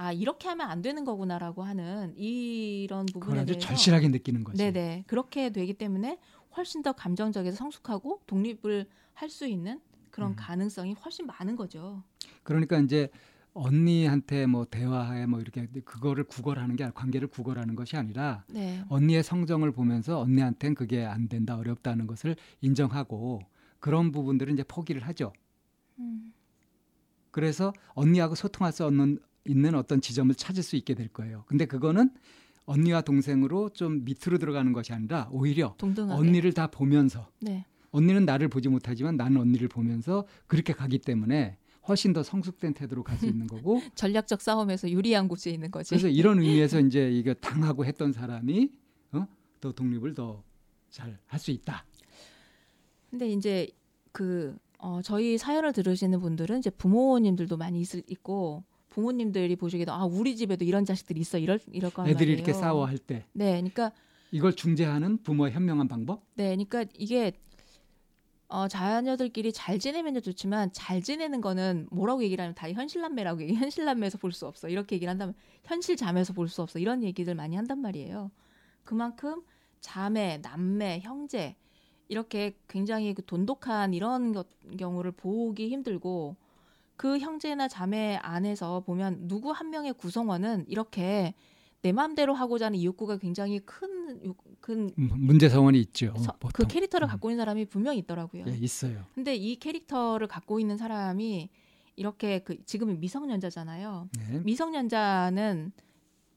아 0.00 0.12
이렇게 0.12 0.46
하면 0.48 0.70
안 0.70 0.80
되는 0.80 1.04
거구나라고 1.04 1.64
하는 1.64 2.16
이런 2.16 3.04
부분에 3.06 3.40
아주 3.40 3.54
대해서 3.54 3.66
절실하게 3.66 4.06
느끼는 4.10 4.44
거지. 4.44 4.56
네네 4.56 5.02
그렇게 5.08 5.50
되기 5.50 5.74
때문에 5.74 6.20
훨씬 6.56 6.82
더 6.82 6.92
감정적에서 6.92 7.56
성숙하고 7.56 8.22
독립을 8.28 8.86
할 9.14 9.28
수 9.28 9.48
있는 9.48 9.80
그런 10.12 10.30
음. 10.30 10.36
가능성이 10.36 10.92
훨씬 10.92 11.26
많은 11.26 11.56
거죠. 11.56 12.04
그러니까 12.44 12.78
이제 12.78 13.08
언니한테 13.54 14.46
뭐 14.46 14.64
대화해 14.64 15.26
뭐 15.26 15.40
이렇게 15.40 15.66
그거를 15.84 16.22
구걸하는 16.22 16.76
게 16.76 16.84
아니라 16.84 16.94
관계를 16.94 17.26
구걸하는 17.26 17.74
것이 17.74 17.96
아니라 17.96 18.44
네. 18.46 18.84
언니의 18.88 19.24
성정을 19.24 19.72
보면서 19.72 20.20
언니한테는 20.20 20.76
그게 20.76 21.04
안 21.04 21.28
된다 21.28 21.56
어렵다는 21.56 22.06
것을 22.06 22.36
인정하고 22.60 23.40
그런 23.80 24.12
부분들은 24.12 24.54
이제 24.54 24.62
포기를 24.62 25.02
하죠. 25.08 25.32
음, 25.98 26.32
그래서 27.32 27.72
언니하고 27.94 28.36
소통할 28.36 28.72
수 28.72 28.84
없는 28.84 29.18
있는 29.48 29.74
어떤 29.74 30.00
지점을 30.00 30.34
찾을 30.34 30.62
수 30.62 30.76
있게 30.76 30.94
될 30.94 31.08
거예요. 31.08 31.44
근데 31.46 31.64
그거는 31.66 32.10
언니와 32.66 33.00
동생으로 33.00 33.70
좀 33.70 34.04
밑으로 34.04 34.38
들어가는 34.38 34.72
것이 34.72 34.92
아니라 34.92 35.28
오히려 35.32 35.74
동등하게. 35.78 36.20
언니를 36.20 36.52
다 36.52 36.66
보면서 36.66 37.28
네. 37.40 37.64
언니는 37.90 38.26
나를 38.26 38.48
보지 38.48 38.68
못하지만 38.68 39.16
나는 39.16 39.40
언니를 39.40 39.68
보면서 39.68 40.26
그렇게 40.46 40.72
가기 40.74 40.98
때문에 40.98 41.56
훨씬 41.88 42.12
더 42.12 42.22
성숙된 42.22 42.74
태도로 42.74 43.02
갈 43.02 43.16
수 43.18 43.24
있는 43.26 43.46
거고 43.48 43.80
전략적 43.94 44.42
싸움에서 44.42 44.90
유리한 44.90 45.26
곳에 45.28 45.50
있는 45.50 45.70
거지. 45.70 45.88
그래서 45.90 46.08
이런 46.08 46.38
의미에서 46.40 46.80
이제 46.86 47.10
이거 47.10 47.32
당하고 47.34 47.86
했던 47.86 48.12
사람이 48.12 48.70
어? 49.12 49.26
더 49.60 49.72
독립을 49.72 50.14
더 50.14 50.42
잘 50.90 51.18
할 51.26 51.38
수 51.38 51.50
있다. 51.50 51.84
근데 53.10 53.28
이제 53.30 53.68
그 54.12 54.56
어, 54.78 55.00
저희 55.02 55.36
사연을 55.38 55.72
들으시는 55.72 56.20
분들은 56.20 56.58
이제 56.60 56.70
부모님들도 56.70 57.56
많이 57.56 57.80
있을 57.80 58.02
있고 58.06 58.64
부모님들이 58.90 59.56
보시기에도 59.56 59.92
아 59.92 60.04
우리 60.04 60.36
집에도 60.36 60.64
이런 60.64 60.84
자식들이 60.84 61.20
있어 61.20 61.38
이럴 61.38 61.60
이럴 61.72 61.90
거란 61.90 62.10
애들이. 62.10 62.32
이렇게 62.32 62.52
싸워할 62.52 62.98
때 62.98 63.24
네, 63.32 63.52
그러니까 63.52 63.92
이걸 64.30 64.54
중재하는 64.54 65.22
부모의 65.22 65.52
현명한 65.52 65.88
방법. 65.88 66.22
네, 66.34 66.48
그러니까 66.56 66.84
이게 66.96 67.32
어, 68.50 68.66
자녀들끼리 68.66 69.52
잘 69.52 69.78
지내면 69.78 70.20
좋지만 70.22 70.72
잘 70.72 71.02
지내는 71.02 71.42
거는 71.42 71.86
뭐라고 71.90 72.22
얘기를 72.22 72.42
하면 72.42 72.54
다 72.54 72.70
현실남매라고 72.70 73.42
얘기, 73.42 73.54
현실남매에서 73.54 74.16
볼 74.18 74.32
수 74.32 74.46
없어 74.46 74.68
이렇게 74.68 74.96
얘기를 74.96 75.10
한다면 75.10 75.34
현실자매에서 75.64 76.32
볼 76.32 76.48
수 76.48 76.62
없어 76.62 76.78
이런 76.78 77.02
얘기들 77.02 77.34
많이 77.34 77.56
한단 77.56 77.78
말이에요. 77.80 78.30
그만큼 78.84 79.42
자매, 79.80 80.38
남매, 80.38 81.00
형제 81.02 81.56
이렇게 82.08 82.56
굉장히 82.68 83.12
그 83.12 83.22
돈독한 83.24 83.92
이런 83.92 84.32
것, 84.32 84.46
경우를 84.78 85.12
보기 85.12 85.68
힘들고 85.68 86.36
그 86.98 87.18
형제나 87.20 87.68
자매 87.68 88.16
안에서 88.16 88.80
보면 88.80 89.28
누구 89.28 89.52
한 89.52 89.70
명의 89.70 89.92
구성원은 89.92 90.64
이렇게 90.66 91.32
내 91.80 91.92
마음대로 91.92 92.34
하고자 92.34 92.66
하는 92.66 92.82
욕구가 92.82 93.18
굉장히 93.18 93.60
큰, 93.60 94.20
욕- 94.24 94.42
큰 94.60 94.90
음, 94.98 95.08
문제 95.14 95.48
성원이 95.48 95.78
있죠. 95.80 96.12
서- 96.18 96.34
그 96.52 96.66
캐릭터를 96.66 97.06
음. 97.06 97.08
갖고 97.08 97.30
있는 97.30 97.40
사람이 97.42 97.66
분명히 97.66 97.98
있더라고요. 98.00 98.44
예, 98.48 98.50
있어요. 98.56 99.04
근데 99.14 99.36
이 99.36 99.54
캐릭터를 99.54 100.26
갖고 100.26 100.58
있는 100.58 100.76
사람이 100.76 101.48
이렇게 101.94 102.40
그 102.40 102.64
지금은 102.64 102.98
미성년자잖아요. 102.98 104.08
네. 104.18 104.40
미성년자는 104.40 105.70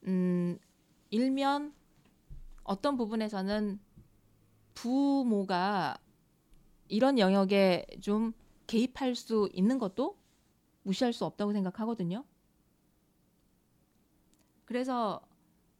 음 0.05 0.59
일면 1.09 1.73
어떤 2.63 2.97
부분에서는 2.97 3.79
부모가 4.75 5.97
이런 6.87 7.17
영역에 7.17 7.87
좀 7.99 8.33
개입할 8.67 9.15
수 9.15 9.49
있는 9.53 9.79
것도 9.79 10.20
무시할 10.83 11.13
수 11.13 11.25
없다고 11.25 11.53
생각하거든요. 11.53 12.23
그래서 14.65 15.21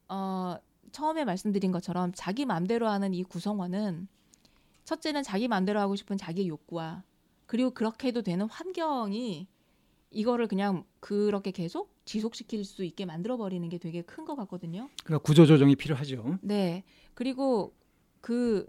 어, 0.09 0.55
처음에 0.91 1.23
말씀드린 1.25 1.71
것처럼 1.71 2.11
자기 2.13 2.45
마음대로 2.45 2.87
하는 2.87 3.13
이 3.13 3.23
구성원은 3.23 4.07
첫째는 4.83 5.23
자기 5.23 5.47
마음대로 5.47 5.79
하고 5.79 5.95
싶은 5.95 6.17
자기의 6.17 6.47
욕구와 6.49 7.03
그리고 7.45 7.71
그렇게 7.71 8.09
해도 8.09 8.21
되는 8.21 8.47
환경이 8.47 9.47
이거를 10.13 10.47
그냥 10.47 10.83
그렇게 10.99 11.51
계속 11.51 11.93
지속시킬 12.03 12.65
수 12.65 12.83
있게 12.83 13.05
만들어 13.05 13.37
버리는 13.37 13.67
게 13.69 13.77
되게 13.77 14.01
큰 14.01 14.25
것 14.25 14.35
같거든요. 14.35 14.89
그러니까 15.05 15.23
구조 15.25 15.45
조정이 15.45 15.75
필요하죠. 15.77 16.37
네. 16.41 16.83
그리고 17.13 17.73
그 18.21 18.67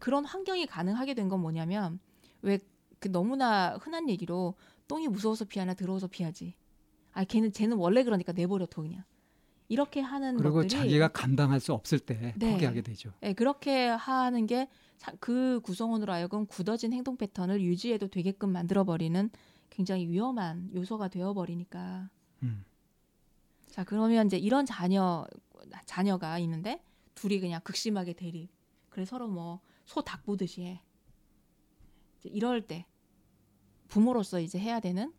그런 0.00 0.24
환경이 0.24 0.66
가능하게 0.66 1.14
된 1.14 1.28
건 1.28 1.40
뭐냐면 1.40 2.00
왜 2.42 2.58
그 3.00 3.08
너무나 3.12 3.76
흔한 3.76 4.08
얘기로 4.08 4.54
똥이 4.88 5.08
무서워서 5.08 5.44
피하나 5.44 5.74
더러워서 5.74 6.06
피하지. 6.06 6.54
아 7.12 7.24
걔는 7.24 7.52
쟤는 7.52 7.76
원래 7.76 8.02
그러니까 8.04 8.32
내버려 8.32 8.66
둬 8.66 8.82
그냥. 8.82 9.04
이렇게 9.68 10.00
하는 10.00 10.36
그리고 10.36 10.56
것들이 10.56 10.68
자기가 10.70 11.08
감당할 11.08 11.58
수 11.58 11.72
없을 11.72 11.98
때 11.98 12.34
네. 12.36 12.52
포기하게 12.52 12.82
되죠. 12.82 13.12
네, 13.20 13.32
그렇게 13.32 13.86
하는 13.88 14.46
게 14.46 14.68
그 15.20 15.60
구성원으로 15.62 16.12
하여금 16.12 16.46
굳어진 16.46 16.92
행동 16.94 17.16
패턴을 17.18 17.60
유지해도 17.60 18.08
되게끔 18.08 18.50
만들어 18.50 18.84
버리는 18.84 19.28
굉장히 19.68 20.08
위험한 20.08 20.70
요소가 20.74 21.08
되어 21.08 21.34
버리니까. 21.34 22.08
음. 22.42 22.64
자, 23.68 23.84
그러면 23.84 24.26
이제 24.26 24.38
이런 24.38 24.64
자녀 24.64 25.26
자녀가 25.84 26.38
있는데 26.38 26.82
둘이 27.14 27.40
그냥 27.40 27.60
극심하게 27.64 28.14
대립. 28.14 28.48
그래 28.88 29.04
서로 29.04 29.28
뭐 29.28 29.60
소 29.84 30.00
닭 30.02 30.24
보듯이 30.24 30.62
해. 30.62 30.80
이제 32.20 32.30
이럴 32.30 32.62
때 32.66 32.86
부모로서 33.98 34.40
이제 34.40 34.58
해야 34.58 34.80
되는 34.80 35.12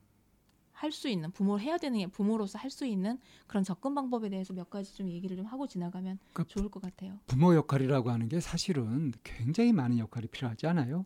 할 0.74 0.92
수 0.92 1.08
있는 1.08 1.32
부모 1.32 1.58
해야 1.58 1.78
되는 1.78 1.98
게 1.98 2.08
부모로서 2.08 2.60
할 2.60 2.70
수 2.70 2.86
있는 2.86 3.18
그런 3.48 3.64
접근 3.64 3.96
방법에 3.96 4.28
대해서 4.28 4.52
몇 4.54 4.70
가지 4.70 4.94
좀 4.94 5.10
얘기를 5.10 5.38
좀 5.38 5.46
하고 5.46 5.66
지나가면 5.66 6.20
그 6.34 6.46
좋을 6.46 6.68
것 6.68 6.82
같아요. 6.82 7.18
부모 7.26 7.56
역할이라고 7.56 8.12
하는 8.12 8.28
게 8.28 8.42
사실은 8.42 9.14
굉장히 9.24 9.72
많은 9.72 9.98
역할이 9.98 10.28
필요하지 10.28 10.68
않아요? 10.68 11.06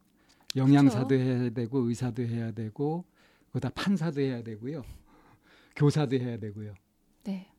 영양사도 0.55 1.13
해야 1.13 1.49
되고 1.51 1.77
의사도 1.81 2.23
해야 2.23 2.51
되고 2.51 3.05
그다 3.51 3.69
판사도 3.69 4.19
해야 4.19 4.41
되고요. 4.41 4.83
교사도 5.75 6.15
해야 6.17 6.37
되고요. 6.39 6.73
네. 7.25 7.51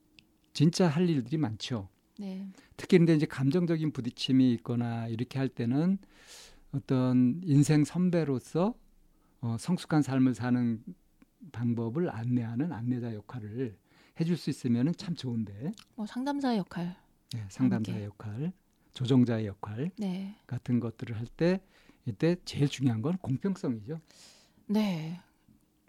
진짜 0.52 0.88
할 0.88 1.08
일들이 1.08 1.36
많죠. 1.36 1.88
네. 2.18 2.48
특히 2.76 2.98
근데 2.98 3.14
이제 3.14 3.26
감정적인 3.26 3.92
부딪힘이 3.92 4.52
있거나 4.54 5.06
이렇게 5.06 5.38
할 5.38 5.48
때는 5.48 5.98
어떤 6.72 7.40
인생 7.44 7.84
선배로서 7.84 8.74
어, 9.40 9.56
성숙한 9.58 10.02
삶을 10.02 10.34
사는 10.34 10.82
방법을 11.52 12.10
안내하는 12.10 12.72
안내자 12.72 13.14
역할을 13.14 13.78
해줄 14.20 14.36
수 14.36 14.50
있으면 14.50 14.92
참 14.96 15.14
좋은데 15.14 15.72
뭐 15.94 16.06
상담사의 16.06 16.58
역할. 16.58 16.96
네, 17.32 17.46
상담자의 17.48 18.02
함께. 18.02 18.04
역할, 18.06 18.52
조정자의 18.92 19.46
역할 19.46 19.90
네. 19.98 20.36
같은 20.46 20.80
것들을 20.80 21.16
할 21.16 21.26
때 21.36 21.60
이때 22.06 22.36
제일 22.44 22.68
중요한 22.68 23.02
건 23.02 23.16
공평성이죠. 23.18 24.00
네. 24.66 25.20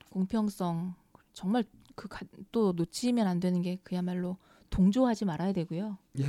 공평성 0.09 0.93
정말 1.33 1.63
그 1.95 2.07
또 2.51 2.71
놓치면 2.73 3.27
안 3.27 3.39
되는 3.39 3.61
게 3.61 3.77
그야말로 3.83 4.37
동조하지 4.69 5.25
말아야 5.25 5.51
되고요. 5.53 5.97
예, 6.19 6.25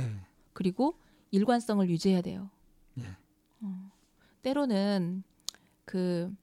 그리고 0.53 0.99
일관성을 1.31 1.89
유지해야 1.89 2.21
돼요. 2.21 2.49
예. 2.99 3.03
어, 3.61 3.91
때로는 4.41 5.23
그 5.85 6.33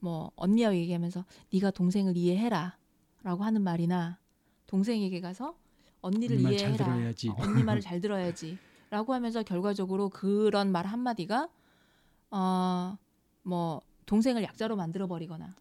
뭐 0.00 0.32
언니와 0.36 0.74
얘기하면서 0.74 1.24
네가 1.52 1.70
동생을 1.72 2.16
이해해라라고 2.16 3.44
하는 3.44 3.62
말이나 3.62 4.18
동생에게 4.66 5.20
가서 5.20 5.58
언니를 6.00 6.38
언니 6.38 6.50
이해해라. 6.50 6.84
들어야지. 6.86 7.28
어, 7.28 7.36
언니 7.38 7.62
말을 7.62 7.80
잘 7.80 8.00
들어야지라고 8.00 9.12
하면서 9.14 9.42
결과적으로 9.42 10.08
그런 10.08 10.72
말 10.72 10.86
한마디가 10.86 11.48
어 12.30 12.96
뭐 13.42 13.80
동생을 14.06 14.42
약자로 14.42 14.76
만들어 14.76 15.06
버리거나 15.06 15.54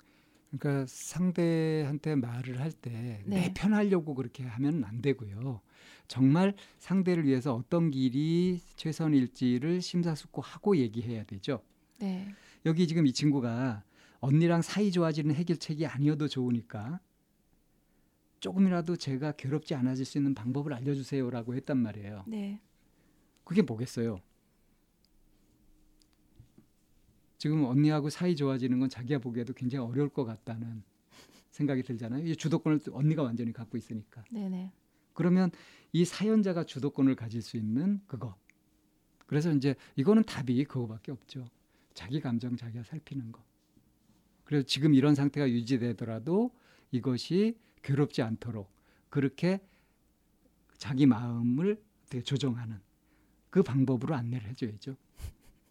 그러니까 0.51 0.85
상대한테 0.87 2.15
말을 2.15 2.59
할 2.59 2.71
때내 2.71 3.23
네. 3.25 3.53
편하려고 3.53 4.15
그렇게 4.15 4.43
하면 4.43 4.83
안 4.83 5.01
되고요. 5.01 5.61
정말 6.07 6.55
상대를 6.79 7.25
위해서 7.25 7.53
어떤 7.53 7.91
길이 7.91 8.59
최선일지를 8.75 9.81
심사숙고하고 9.81 10.77
얘기해야 10.77 11.23
되죠. 11.25 11.61
네. 11.99 12.33
여기 12.65 12.87
지금 12.87 13.05
이 13.05 13.13
친구가 13.13 13.83
언니랑 14.19 14.61
사이 14.61 14.91
좋아지는 14.91 15.33
해결책이 15.35 15.85
아니어도 15.85 16.27
좋으니까 16.27 16.99
조금이라도 18.39 18.95
제가 18.95 19.33
괴롭지 19.33 19.75
않아질 19.75 20.05
수 20.05 20.17
있는 20.17 20.33
방법을 20.33 20.73
알려주세요라고 20.73 21.55
했단 21.55 21.77
말이에요. 21.77 22.23
네. 22.27 22.61
그게 23.43 23.61
뭐겠어요? 23.61 24.21
지금 27.37 27.63
언니하고 27.65 28.09
사이 28.09 28.35
좋아지는 28.35 28.79
건 28.79 28.89
자기가 28.89 29.19
보기에도 29.19 29.53
굉장히 29.53 29.85
어려울 29.85 30.09
것 30.09 30.25
같다는 30.25 30.83
생각이 31.51 31.83
들잖아요. 31.83 32.25
이 32.25 32.35
주도권을 32.35 32.79
또 32.79 32.95
언니가 32.95 33.23
완전히 33.23 33.53
갖고 33.53 33.77
있으니까. 33.77 34.23
네, 34.29 34.49
네. 34.49 34.71
그러면 35.13 35.49
이 35.91 36.05
사연자가 36.05 36.65
주도권을 36.65 37.15
가질 37.15 37.41
수 37.41 37.57
있는 37.57 38.01
그거. 38.07 38.35
그래서 39.25 39.51
이제 39.53 39.75
이거는 39.95 40.23
답이 40.23 40.63
그거밖에 40.65 41.11
없죠. 41.11 41.45
자기 41.93 42.19
감정 42.19 42.55
자기가 42.55 42.83
살피는 42.83 43.31
거. 43.31 43.43
그래서 44.49 44.65
지금 44.65 44.95
이런 44.95 45.13
상태가 45.13 45.47
유지되더라도 45.47 46.49
이것이 46.89 47.55
괴롭지 47.83 48.23
않도록 48.23 48.67
그렇게 49.11 49.59
자기 50.75 51.05
마음을 51.05 51.79
어떻게 52.01 52.23
조정하는 52.23 52.79
그 53.51 53.61
방법으로 53.61 54.15
안내를 54.15 54.49
해줘야죠. 54.49 54.95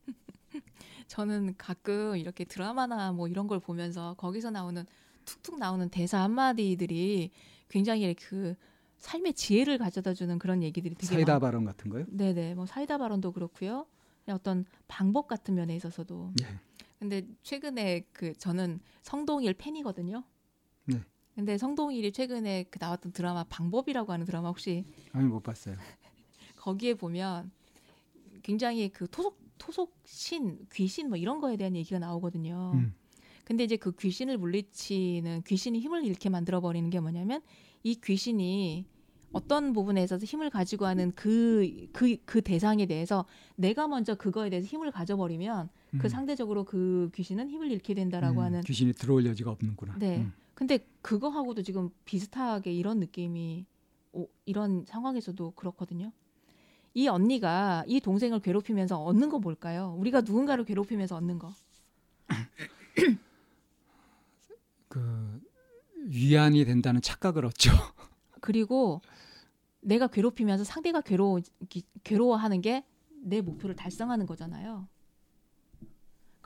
저는 1.08 1.56
가끔 1.58 2.16
이렇게 2.18 2.44
드라마나 2.44 3.10
뭐 3.10 3.26
이런 3.26 3.48
걸 3.48 3.58
보면서 3.58 4.14
거기서 4.14 4.52
나오는 4.52 4.86
툭툭 5.24 5.58
나오는 5.58 5.88
대사 5.88 6.22
한마디들이 6.22 7.32
굉장히 7.68 8.14
그 8.14 8.54
삶의 8.98 9.34
지혜를 9.34 9.78
가져다 9.78 10.14
주는 10.14 10.38
그런 10.38 10.62
얘기들이 10.62 10.94
되게 10.94 11.14
사이다 11.14 11.32
많... 11.32 11.40
발언 11.40 11.64
같은 11.64 11.90
거요? 11.90 12.06
네네 12.10 12.54
뭐 12.54 12.64
사이다 12.64 12.98
발언도 12.98 13.32
그렇고요 13.32 13.86
어떤 14.28 14.64
방법 14.86 15.26
같은 15.26 15.56
면에 15.56 15.74
있어서도 15.74 16.32
예. 16.42 16.60
근데 16.98 17.22
최근에 17.42 18.06
그 18.12 18.32
저는 18.34 18.80
성동일 19.02 19.54
팬이거든요 19.54 20.24
네. 20.86 21.00
근데 21.34 21.56
성동일이 21.56 22.10
최근에 22.12 22.64
그 22.64 22.78
나왔던 22.80 23.12
드라마 23.12 23.44
방법이라고 23.44 24.12
하는 24.12 24.26
드라마 24.26 24.48
혹시 24.48 24.84
아니 25.12 25.28
못 25.28 25.42
봤어요. 25.42 25.76
거기에 26.56 26.94
보면 26.94 27.52
굉장히 28.42 28.88
그 28.88 29.08
토속 29.08 29.38
토속 29.58 29.96
신 30.04 30.58
귀신 30.72 31.08
뭐 31.08 31.16
이런 31.16 31.40
거에 31.40 31.56
대한 31.56 31.76
얘기가 31.76 31.98
나오거든요. 32.00 32.72
음. 32.74 32.94
근데 33.44 33.64
이제 33.64 33.76
그 33.76 33.92
귀신을 33.92 34.36
물리치는 34.38 35.42
귀신이 35.46 35.78
힘을 35.80 36.04
잃게 36.04 36.28
만들어 36.28 36.60
버리는 36.60 36.88
게 36.90 37.00
뭐냐면 37.00 37.40
이 37.84 37.94
귀신이 37.94 38.86
어떤 39.32 39.72
부분에 39.72 40.02
있어서 40.02 40.24
힘을 40.24 40.50
가지고 40.50 40.86
하는 40.86 41.12
그 41.14 41.86
그 41.92 42.16
그 42.24 42.42
대상에 42.42 42.86
대해서 42.86 43.24
내가 43.56 43.86
먼저 43.86 44.14
그거에 44.16 44.50
대해서 44.50 44.66
힘을 44.66 44.90
가져버리면 44.90 45.68
그 45.92 46.06
음. 46.06 46.08
상대적으로 46.08 46.64
그 46.64 47.10
귀신은 47.14 47.48
힘을 47.48 47.70
잃게 47.70 47.94
된다라고 47.94 48.40
음, 48.40 48.44
하는. 48.44 48.60
귀신이 48.62 48.92
들어올 48.92 49.24
여지가 49.26 49.50
없는구나. 49.50 49.96
네. 49.98 50.18
음. 50.18 50.32
근데 50.54 50.78
그거하고도 51.02 51.62
지금 51.62 51.90
비슷하게 52.04 52.72
이런 52.72 52.98
느낌이 52.98 53.64
오, 54.12 54.28
이런 54.44 54.84
상황에서도 54.86 55.52
그렇거든요. 55.52 56.12
이 56.94 57.06
언니가 57.06 57.84
이 57.86 58.00
동생을 58.00 58.40
괴롭히면서 58.40 59.02
얻는 59.02 59.28
거 59.28 59.38
뭘까요? 59.38 59.94
우리가 59.98 60.22
누군가를 60.22 60.64
괴롭히면서 60.64 61.16
얻는 61.16 61.38
거. 61.38 61.52
그 64.88 65.40
위안이 66.06 66.64
된다는 66.64 67.00
착각을 67.00 67.44
얻죠. 67.46 67.70
그리고 68.40 69.00
내가 69.80 70.08
괴롭히면서 70.08 70.64
상대가 70.64 71.00
괴로워 71.00 71.40
괴로워하는 72.02 72.60
게 72.62 72.84
내 73.22 73.40
목표를 73.40 73.74
달성하는 73.76 74.26
거잖아요. 74.26 74.88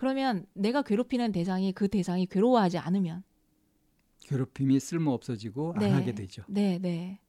그러면 0.02 0.46
내가 0.54 0.82
괴롭히는 0.82 1.30
대상이 1.30 1.72
그 1.72 1.86
대상이 1.86 2.26
괴로워하지 2.26 2.76
않으면 2.76 3.22
괴롭힘이 4.18 4.80
쓸모 4.80 5.12
없어지고 5.12 5.76
네. 5.78 5.86
안 5.86 5.92
하게 5.92 6.12
되죠. 6.12 6.42
네, 6.48 6.80
네. 6.80 7.20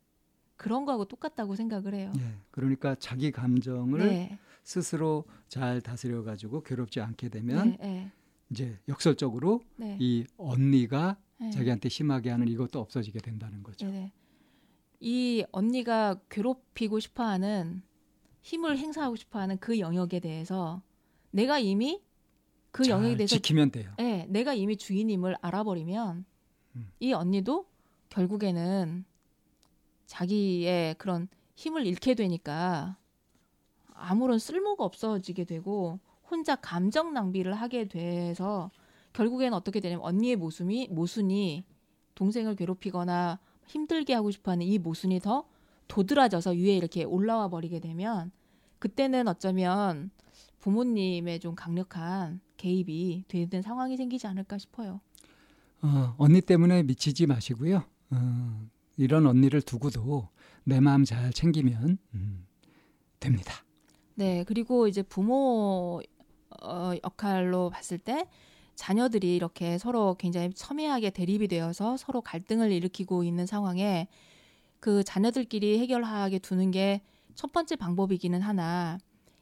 그런 0.55 0.83
거하고 0.83 1.05
똑같다고 1.05 1.55
생각을 1.55 1.93
해요. 1.93 2.11
예. 2.17 2.21
그러니까 2.49 2.95
자기 2.95 3.31
감정을 3.31 3.99
네. 3.99 4.39
스스로 4.63 5.25
잘 5.49 5.81
다스려 5.81 6.23
가지고 6.23 6.63
괴롭지 6.63 6.99
않게 6.99 7.29
되면 7.29 7.77
네, 7.77 7.77
네. 7.79 8.11
이제 8.49 8.79
역설적으로 8.87 9.61
네. 9.75 9.95
이 10.01 10.25
언니가 10.37 11.17
네. 11.39 11.51
자기한테 11.51 11.89
심하게 11.89 12.31
하는 12.31 12.47
이것도 12.47 12.79
없어지게 12.79 13.19
된다는 13.19 13.61
거죠. 13.61 13.85
이 14.99 15.45
언니가 15.51 16.19
괴롭히고 16.31 16.99
싶어 16.99 17.23
하는 17.23 17.83
힘을 18.41 18.79
행사하고 18.79 19.15
싶어 19.15 19.37
하는 19.37 19.59
그 19.59 19.77
영역에 19.77 20.19
대해서 20.19 20.81
내가 21.29 21.59
이미 21.59 22.01
그잘 22.73 22.97
영역에 22.97 23.17
대해서 23.17 23.35
지키면 23.35 23.69
돼요. 23.71 23.93
네, 23.97 24.25
내가 24.29 24.53
이미 24.53 24.75
주인임을 24.75 25.37
알아버리면 25.41 26.25
음. 26.75 26.91
이 26.99 27.13
언니도 27.13 27.67
결국에는 28.09 29.05
자기의 30.07 30.95
그런 30.95 31.27
힘을 31.55 31.85
잃게 31.85 32.15
되니까 32.15 32.97
아무런 33.93 34.39
쓸모가 34.39 34.83
없어지게 34.83 35.45
되고 35.45 35.99
혼자 36.29 36.55
감정 36.55 37.13
낭비를 37.13 37.53
하게 37.53 37.87
돼서 37.87 38.71
결국에는 39.13 39.53
어떻게 39.53 39.79
되냐면 39.79 40.03
언니의 40.03 40.35
모순이 40.35 40.87
모순이 40.89 41.63
동생을 42.15 42.55
괴롭히거나 42.55 43.39
힘들게 43.67 44.15
하고 44.15 44.31
싶어하는 44.31 44.65
이 44.65 44.79
모순이 44.79 45.19
더 45.19 45.45
도드라져서 45.87 46.51
위에 46.51 46.75
이렇게 46.75 47.03
올라와 47.03 47.49
버리게 47.49 47.79
되면 47.79 48.31
그때는 48.79 49.27
어쩌면 49.27 50.09
부모님의 50.59 51.39
좀 51.39 51.53
강력한 51.53 52.41
개입이 52.57 53.25
되는 53.27 53.61
상황이 53.61 53.97
생기지 53.97 54.27
않을까 54.27 54.57
싶어요. 54.57 55.01
어, 55.81 56.15
언니 56.17 56.41
때문에 56.41 56.83
미치지 56.83 57.27
마시고요. 57.27 57.83
어, 58.11 58.67
이런 58.97 59.25
언니를 59.25 59.61
두고도 59.61 60.29
내 60.63 60.79
마음 60.79 61.03
잘 61.03 61.33
챙기면 61.33 61.97
음, 62.13 62.45
됩니다. 63.19 63.53
네, 64.15 64.43
그리고 64.45 64.87
이제 64.87 65.01
부모 65.01 66.01
어, 66.61 66.91
역할로 67.03 67.69
봤을 67.69 67.97
때 67.97 68.27
자녀들이 68.75 69.35
이렇게 69.35 69.77
서로 69.77 70.15
굉장히 70.15 70.51
첨예하게 70.53 71.09
대립이 71.09 71.47
되어서 71.47 71.97
서로 71.97 72.21
갈등을 72.21 72.71
일으키고 72.71 73.23
있는 73.23 73.45
상황에 73.45 74.07
그 74.79 75.03
자녀들끼리 75.03 75.79
해결하게 75.79 76.39
두는 76.39 76.71
게 76.71 77.01
첫 77.35 77.51
번째 77.51 77.75
방법이기는 77.75 78.41
하나 78.41 78.97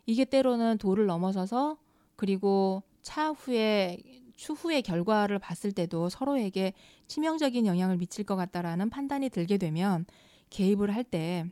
이게 0.05 0.25
때로는 0.25 0.77
도를 0.77 1.05
넘어서서 1.05 1.77
그리고 2.15 2.83
차후에 3.01 3.99
추후의 4.35 4.81
결과를 4.81 5.39
봤을 5.39 5.71
때도 5.71 6.09
서로에게 6.09 6.73
치명적인 7.07 7.65
영향을 7.65 7.97
미칠 7.97 8.23
것 8.25 8.35
같다라는 8.35 8.89
판단이 8.89 9.29
들게 9.29 9.57
되면 9.57 10.05
개입을 10.49 10.93
할 10.93 11.03
때 11.03 11.45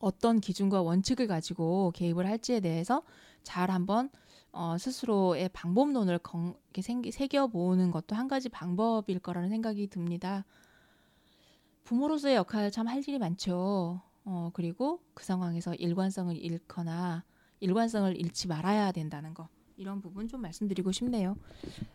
어떤 0.00 0.40
기준과 0.40 0.82
원칙을 0.82 1.26
가지고 1.26 1.92
개입을 1.94 2.26
할지에 2.26 2.60
대해서 2.60 3.02
잘 3.42 3.70
한번 3.70 4.10
어, 4.52 4.76
스스로의 4.78 5.48
방법론을 5.50 6.18
건, 6.18 6.54
이렇게 6.66 6.82
생기, 6.82 7.12
새겨보는 7.12 7.90
것도 7.90 8.16
한 8.16 8.26
가지 8.28 8.48
방법일 8.48 9.20
거라는 9.20 9.48
생각이 9.50 9.86
듭니다. 9.88 10.44
부모로서의 11.84 12.36
역할 12.36 12.70
참 12.70 12.88
할 12.88 12.98
일이 13.06 13.18
많죠. 13.18 14.00
어, 14.24 14.50
그리고 14.54 15.00
그 15.14 15.24
상황에서 15.24 15.74
일관성을 15.74 16.36
잃거나 16.36 17.24
일관성을 17.60 18.16
잃지 18.16 18.48
말아야 18.48 18.92
된다는 18.92 19.34
거. 19.34 19.48
이런 19.80 20.02
부분 20.02 20.28
좀 20.28 20.42
말씀드리고 20.42 20.92
싶네요. 20.92 21.36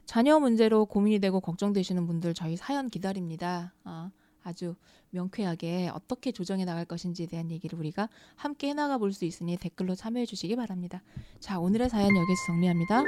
자녀 0.06 0.40
문제로 0.40 0.86
고민이 0.86 1.20
되고 1.20 1.40
걱정되시는 1.40 2.08
분들 2.08 2.34
저희 2.34 2.58
사연 2.58 2.90
기다립니다. 2.90 3.74
어, 3.84 4.10
아주 4.44 4.76
명쾌하게 5.12 5.92
어떻게 5.94 6.32
조정해 6.32 6.66
나갈 6.66 6.86
것인지에 6.86 7.28
대한 7.28 7.52
얘기를 7.52 7.78
우리가 7.78 8.10
함께 8.36 8.70
해나가 8.70 8.98
볼 8.98 9.14
수 9.14 9.26
있으니 9.26 9.56
댓글로 9.58 9.94
참여해 9.96 10.26
주시기 10.26 10.56
바랍니다. 10.56 11.04
자, 11.40 11.60
오늘의 11.60 11.90
사연 11.90 12.10
여기서 12.16 12.46
정리합니다. 12.48 13.04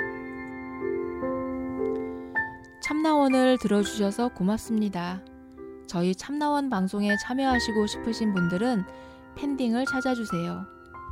참나원을 2.84 3.58
들어주셔서 3.58 4.30
고맙습니다. 4.36 5.24
저희 5.88 6.14
참나원 6.14 6.70
방송에 6.70 7.18
참여하시고 7.18 7.88
싶으신 7.88 8.34
분들은 8.34 8.84
팬딩을 9.36 9.86
찾아주세요. 9.86 10.77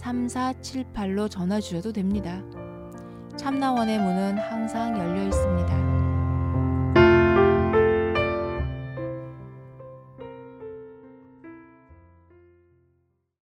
02-763-3478로 0.00 1.30
전화 1.30 1.60
주셔도 1.60 1.92
됩니다. 1.92 2.42
참나원의 3.36 3.98
문은 3.98 4.38
항상 4.38 4.98
열려 4.98 5.24
있습니다. 5.24 5.99